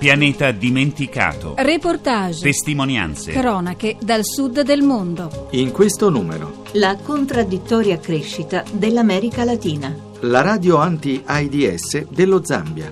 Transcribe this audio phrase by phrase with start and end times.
[0.00, 1.52] Pianeta dimenticato.
[1.58, 2.40] Reportage.
[2.40, 3.32] Testimonianze.
[3.32, 5.48] Cronache dal sud del mondo.
[5.50, 6.62] In questo numero.
[6.72, 9.94] La contraddittoria crescita dell'America Latina.
[10.20, 12.90] La radio anti-AIDS dello Zambia.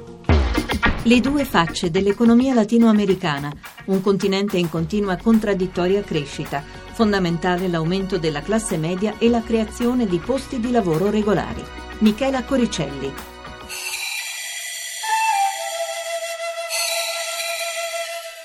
[1.04, 3.50] Le due facce dell'economia latinoamericana,
[3.86, 6.62] un continente in continua contraddittoria crescita,
[6.92, 11.64] fondamentale l'aumento della classe media e la creazione di posti di lavoro regolari.
[12.00, 13.37] Michela Coricelli.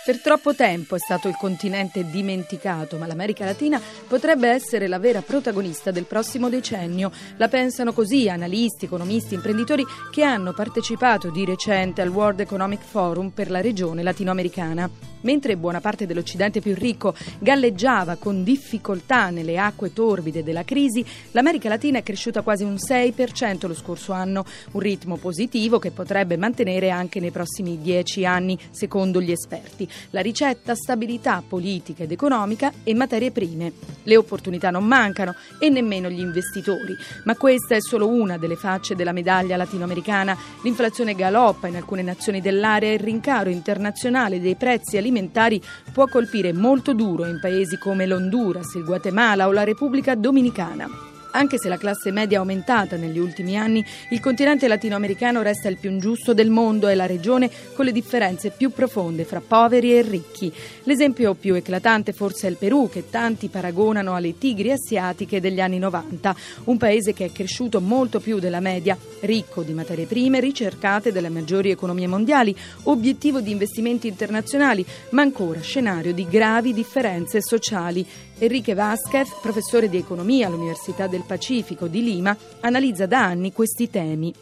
[0.05, 5.21] Per troppo tempo è stato il continente dimenticato, ma l'America Latina potrebbe essere la vera
[5.21, 7.09] protagonista del prossimo decennio.
[7.37, 13.29] La pensano così analisti, economisti, imprenditori che hanno partecipato di recente al World Economic Forum
[13.29, 14.89] per la regione latinoamericana.
[15.23, 21.69] Mentre buona parte dell'Occidente più ricco galleggiava con difficoltà nelle acque torbide della crisi, l'America
[21.69, 26.89] Latina è cresciuta quasi un 6% lo scorso anno, un ritmo positivo che potrebbe mantenere
[26.89, 29.87] anche nei prossimi dieci anni, secondo gli esperti.
[30.11, 33.71] La ricetta stabilità politica ed economica e materie prime.
[34.03, 38.95] Le opportunità non mancano e nemmeno gli investitori, ma questa è solo una delle facce
[38.95, 40.37] della medaglia latinoamericana.
[40.63, 46.53] L'inflazione galoppa in alcune nazioni dell'area e il rincaro internazionale dei prezzi alimentari può colpire
[46.53, 51.12] molto duro in paesi come l'Honduras, il Guatemala o la Repubblica Dominicana.
[51.35, 55.77] Anche se la classe media è aumentata negli ultimi anni, il continente latinoamericano resta il
[55.77, 60.03] più ingiusto del mondo e la regione con le differenze più profonde fra poveri e
[60.03, 60.53] ricchi.
[60.83, 65.79] L'esempio più eclatante forse è il Perù, che tanti paragonano alle tigri asiatiche degli anni
[65.79, 71.11] 90, un paese che è cresciuto molto più della media, ricco di materie prime ricercate
[71.11, 78.05] dalle maggiori economie mondiali, obiettivo di investimenti internazionali, ma ancora scenario di gravi differenze sociali.
[78.39, 84.33] Enrique Vázquez, professore di economia all'Università del Pacifico di Lima, analizza da anni questi temi.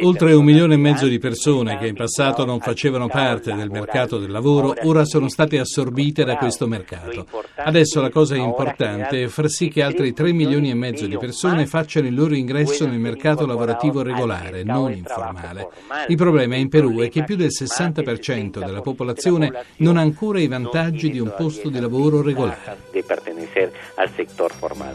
[0.00, 4.18] Oltre un milione e mezzo di persone che in passato non facevano parte del mercato
[4.18, 7.26] del lavoro ora sono state assorbite da questo mercato.
[7.56, 11.66] Adesso la cosa importante è far sì che altri 3 milioni e mezzo di persone
[11.66, 15.68] facciano il loro ingresso nel mercato lavorativo regolare, non informale.
[16.08, 20.48] Il problema in Perù è che più del 60% della popolazione non ha ancora i
[20.48, 22.78] vantaggi di un posto di lavoro regolare.
[23.02, 24.94] pertenecer al sector formal.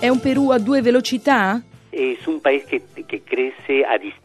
[0.00, 1.62] È un Perù a due velocità?
[1.90, 2.82] Es un país que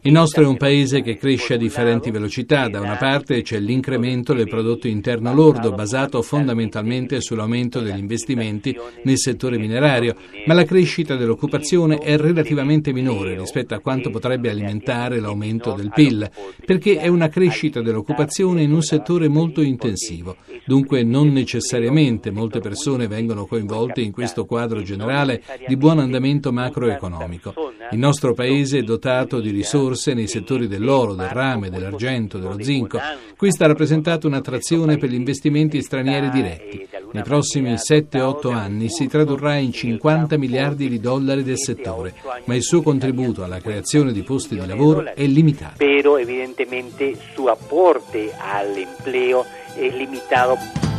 [0.00, 2.68] Il nostro è un paese che cresce a differenti velocità.
[2.68, 8.74] Da una parte c'è l'incremento del prodotto interno lordo basato fondamentalmente sull'aumento degli investimenti
[9.04, 15.20] nel settore minerario, ma la crescita dell'occupazione è relativamente minore rispetto a quanto potrebbe alimentare
[15.20, 16.30] l'aumento del PIL,
[16.64, 20.36] perché è una crescita dell'occupazione in un settore molto intensivo.
[20.64, 27.52] Dunque non necessariamente molte persone vengono coinvolte in questo quadro generale di buon andamento macroeconomico.
[27.90, 29.00] Il nostro paese è dotato
[29.40, 33.00] di risorse nei settori dell'oro, del rame, dell'argento, dello zinco.
[33.36, 36.86] Questa ha rappresentato un'attrazione per gli investimenti stranieri diretti.
[37.10, 42.14] Nei prossimi 7-8 anni si tradurrà in 50 miliardi di dollari del settore,
[42.44, 45.74] ma il suo contributo alla creazione di posti di lavoro è limitato.
[45.78, 50.91] Però evidentemente il suo apporte all'impleo è limitato.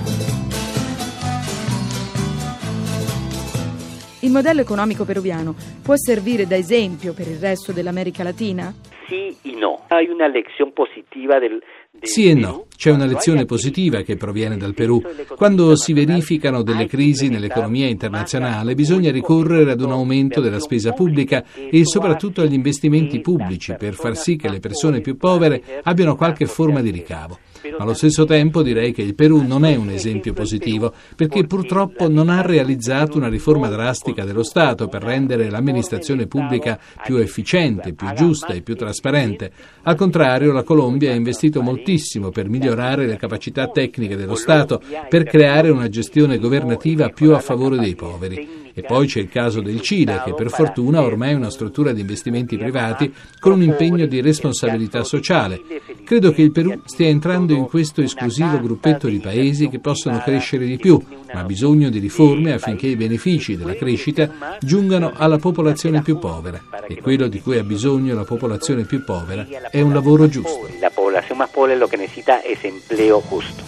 [4.23, 5.53] Il modello economico peruviano
[5.83, 8.73] può servire da esempio per il resto dell'America Latina?
[9.05, 9.83] Sì e no.
[9.89, 11.61] Hay una lezione positiva del,
[11.99, 12.67] sì e no.
[12.83, 15.01] C'è una lezione positiva che proviene dal Perù.
[15.37, 21.45] Quando si verificano delle crisi nell'economia internazionale bisogna ricorrere ad un aumento della spesa pubblica
[21.71, 26.45] e soprattutto agli investimenti pubblici per far sì che le persone più povere abbiano qualche
[26.45, 27.39] forma di ricavo
[27.77, 32.09] ma allo stesso tempo direi che il Perù non è un esempio positivo perché purtroppo
[32.09, 38.11] non ha realizzato una riforma drastica dello Stato per rendere l'amministrazione pubblica più efficiente, più
[38.13, 39.51] giusta e più trasparente.
[39.83, 45.23] Al contrario, la Colombia ha investito moltissimo per migliorare le capacità tecniche dello Stato, per
[45.23, 48.61] creare una gestione governativa più a favore dei poveri.
[48.75, 52.01] E poi c'è il caso del Cile, che per fortuna ormai è una struttura di
[52.01, 55.61] investimenti privati con un impegno di responsabilità sociale.
[56.03, 60.65] Credo che il Perù stia entrando in questo esclusivo gruppetto di paesi che possono crescere
[60.65, 60.99] di più,
[61.31, 66.59] ma ha bisogno di riforme affinché i benefici della crescita giungano alla popolazione più povera.
[66.87, 70.67] E quello di cui ha bisogno la popolazione più povera è un lavoro giusto.
[71.09, 73.63] La popolazione più povera lo che necessita è empleo giusto.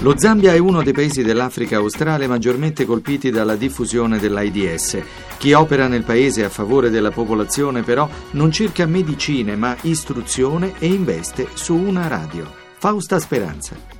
[0.00, 5.02] Lo Zambia è uno dei paesi dell'Africa australe maggiormente colpiti dalla diffusione dell'AIDS.
[5.38, 10.86] Chi opera nel paese a favore della popolazione però non cerca medicine ma istruzione e
[10.86, 12.48] investe su una radio.
[12.78, 13.97] Fausta Speranza.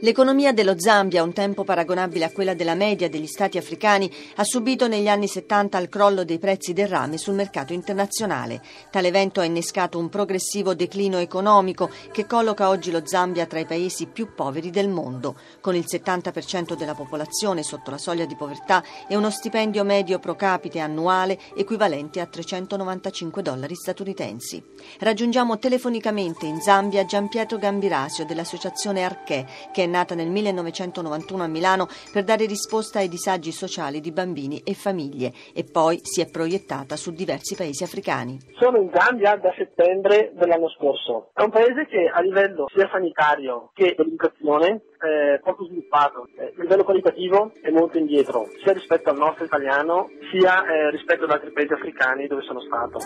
[0.00, 4.88] L'economia dello Zambia, un tempo paragonabile a quella della media degli stati africani, ha subito
[4.88, 8.60] negli anni 70 il crollo dei prezzi del rame sul mercato internazionale.
[8.90, 13.64] Tale evento ha innescato un progressivo declino economico che colloca oggi lo Zambia tra i
[13.64, 18.84] paesi più poveri del mondo, con il 70% della popolazione sotto la soglia di povertà
[19.08, 24.62] e uno stipendio medio pro capite annuale equivalente a 395 dollari statunitensi.
[24.98, 31.88] Raggiungiamo telefonicamente in Zambia Gianpietro Gambirasio dell'associazione Arché, che è nata nel 1991 a Milano
[32.12, 36.96] per dare risposta ai disagi sociali di bambini e famiglie e poi si è proiettata
[36.96, 38.38] su diversi paesi africani.
[38.58, 41.30] Sono in Zambia da settembre dell'anno scorso.
[41.32, 46.28] È un paese che a livello sia sanitario che dell'educazione è poco sviluppato.
[46.36, 51.24] Eh, a livello qualitativo è molto indietro, sia rispetto al nostro italiano, sia eh, rispetto
[51.24, 52.98] ad altri paesi africani dove sono stato.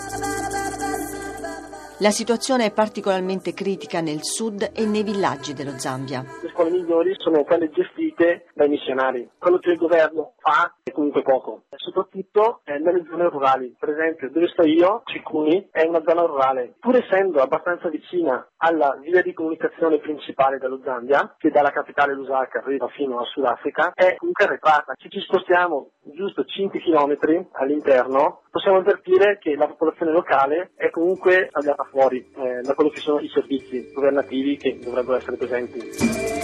[2.00, 6.24] La situazione è particolarmente critica nel sud e nei villaggi dello Zambia.
[6.40, 9.28] Le scuole migliori sono quelle gestite dai missionari.
[9.36, 13.76] Quello che il governo fa è comunque poco, soprattutto eh, nelle zone rurali.
[13.78, 16.76] Per esempio, dove sto io, Cicuni, è una zona rurale.
[16.80, 22.60] Pur essendo abbastanza vicina alla via di comunicazione principale dello Zambia, che dalla capitale Lusaka
[22.60, 24.94] arriva fino al Sudafrica, è comunque arretrata.
[24.96, 31.48] Se ci spostiamo giusto 5 km all'interno, possiamo avvertire che la popolazione locale è comunque
[31.50, 36.39] tagliata fuori eh, da quello che sono i servizi governativi che dovrebbero essere presenti.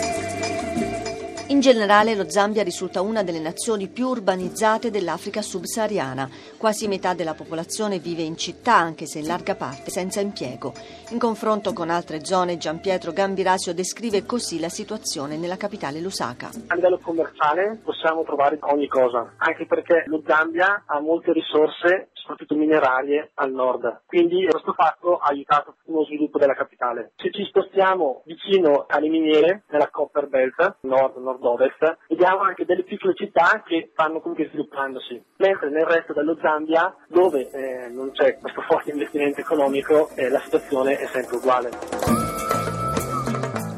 [1.49, 6.29] In generale lo Zambia risulta una delle nazioni più urbanizzate dell'Africa subsahariana.
[6.57, 10.75] Quasi metà della popolazione vive in città, anche se in larga parte senza impiego.
[11.11, 16.51] In confronto con altre zone, Gianpietro Gambirasio descrive così la situazione nella capitale Lusaka.
[16.67, 22.57] A livello commerciale possiamo trovare ogni cosa, anche perché lo Zambia ha molte risorse soprattutto
[22.57, 24.03] minerarie al nord.
[24.07, 27.13] Quindi questo fatto ha aiutato lo sviluppo della capitale.
[27.17, 33.15] Se ci spostiamo vicino alle miniere, nella Copper Belt, nord, nord-ovest, vediamo anche delle piccole
[33.15, 35.23] città che stanno comunque sviluppandosi.
[35.37, 40.41] Mentre nel resto dello Zambia, dove eh, non c'è questo forte investimento economico, eh, la
[40.41, 42.26] situazione è sempre uguale.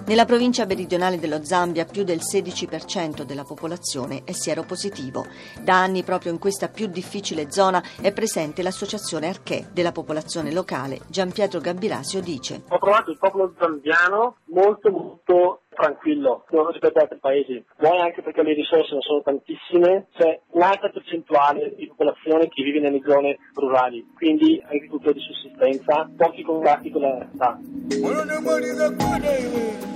[0.08, 5.26] Nella provincia meridionale dello Zambia più del 16% della popolazione è sieropositivo.
[5.60, 11.00] Da anni proprio in questa più difficile zona è presente l'associazione Arché della popolazione locale.
[11.08, 17.64] Gianpietro Gambirasio dice Ho trovato il popolo zambiano molto molto tranquillo rispetto ad altri paesi,
[17.78, 22.80] vuoi anche perché le risorse non sono tantissime, c'è un'alta percentuale di popolazione che vive
[22.80, 27.58] nelle zone rurali, quindi agricoltura di sussistenza, pochi contatti con la realtà.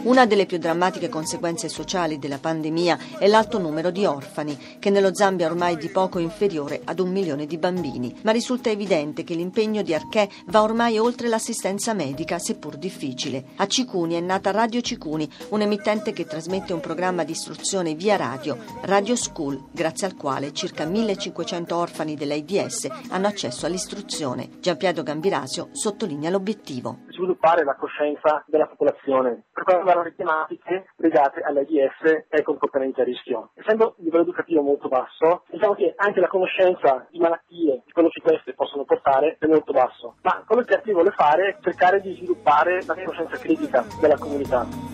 [0.04, 5.14] Una delle più drammatiche conseguenze sociali della pandemia è l'alto numero di orfani, che nello
[5.14, 8.14] Zambia ormai è di poco inferiore ad un milione di bambini.
[8.22, 13.44] Ma risulta evidente che l'impegno di Arché va ormai oltre l'assistenza medica, seppur difficile.
[13.56, 15.28] A Cicuni è nata Radio Cicuni,
[15.72, 20.84] un'emittente che trasmette un programma di istruzione via radio, Radio School, grazie al quale circa
[20.84, 24.60] 1500 orfani dell'AIDS hanno accesso all'istruzione.
[24.60, 26.98] Gianpietro Gambirasio sottolinea l'obiettivo.
[27.08, 33.00] Sviluppare la coscienza della popolazione per quanto riguarda le tematiche legate all'AIDS e ai comportamenti
[33.00, 33.50] a rischio.
[33.54, 38.10] Essendo il livello educativo molto basso, diciamo che anche la conoscenza di malattie, di quello
[38.10, 40.16] che queste possono portare, è molto basso.
[40.20, 44.91] Ma quello che Arti vuole fare è cercare di sviluppare la conoscenza critica della comunità.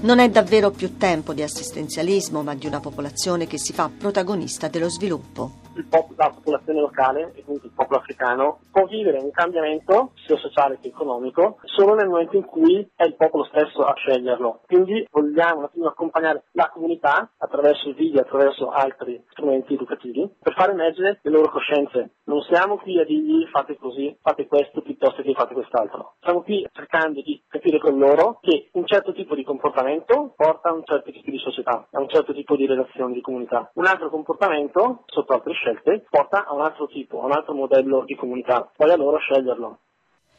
[0.00, 4.66] Non è davvero più tempo di assistenzialismo, ma di una popolazione che si fa protagonista
[4.66, 9.30] dello sviluppo il pop- la popolazione locale e quindi il popolo africano può vivere un
[9.30, 13.94] cambiamento sia sociale che economico solo nel momento in cui è il popolo stesso a
[13.94, 14.62] sceglierlo.
[14.66, 21.20] Quindi vogliamo accompagnare la comunità attraverso i video, attraverso altri strumenti educativi per far emergere
[21.22, 22.16] le loro coscienze.
[22.32, 26.14] Non siamo qui a dirgli fate così, fate questo piuttosto che fate quest'altro.
[26.22, 30.72] Siamo qui cercando di capire con loro che un certo tipo di comportamento porta a
[30.72, 33.70] un certo tipo di società, a un certo tipo di relazione di comunità.
[33.74, 38.02] Un altro comportamento, sotto altre scelte porta a un altro tipo, a un altro modello
[38.06, 38.66] di comunità.
[38.74, 39.78] Poi a loro sceglierlo.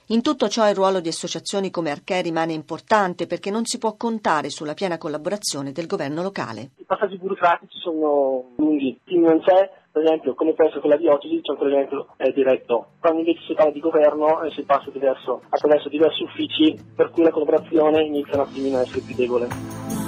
[0.08, 3.96] In tutto ciò il ruolo di associazioni come Arché rimane importante perché non si può
[3.96, 6.72] contare sulla piena collaborazione del governo locale.
[6.78, 11.40] I passaggi burocratici sono lunghi, non c'è per esempio, come può essere quella di oggi,
[11.44, 12.94] c'è un collegamento eh, diretto.
[13.00, 17.22] Quando invece si parla di governo eh, si passa diverso, attraverso diversi uffici, per cui
[17.22, 20.03] la collaborazione inizia un attimino a essere più debole.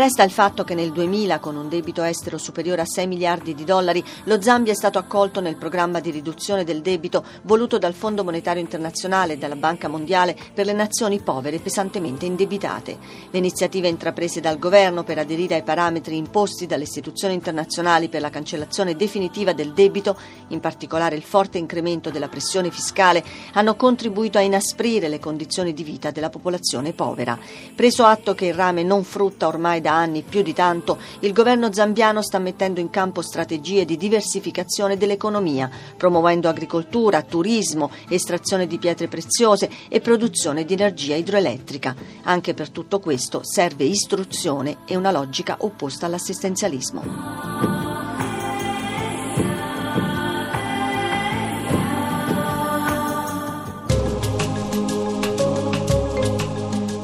[0.00, 3.64] Resta il fatto che nel 2000, con un debito estero superiore a 6 miliardi di
[3.64, 8.24] dollari, lo Zambia è stato accolto nel programma di riduzione del debito voluto dal Fondo
[8.24, 12.96] Monetario Internazionale e dalla Banca Mondiale per le nazioni povere pesantemente indebitate.
[13.30, 18.30] Le iniziative intraprese dal governo per aderire ai parametri imposti dalle istituzioni internazionali per la
[18.30, 20.16] cancellazione definitiva del debito,
[20.48, 25.82] in particolare il forte incremento della pressione fiscale, hanno contribuito a inasprire le condizioni di
[25.82, 27.38] vita della popolazione povera.
[27.74, 31.72] Preso atto che il rame non frutta ormai da anni più di tanto, il governo
[31.72, 39.08] zambiano sta mettendo in campo strategie di diversificazione dell'economia, promuovendo agricoltura, turismo, estrazione di pietre
[39.08, 41.94] preziose e produzione di energia idroelettrica.
[42.24, 47.70] Anche per tutto questo serve istruzione e una logica opposta all'assistenzialismo.